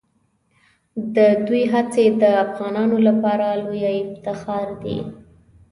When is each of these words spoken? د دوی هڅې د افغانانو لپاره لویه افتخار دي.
د 1.15 1.17
دوی 1.47 1.63
هڅې 1.73 2.05
د 2.21 2.23
افغانانو 2.45 2.97
لپاره 3.07 3.45
لویه 3.63 3.91
افتخار 4.07 4.67
دي. 4.83 4.97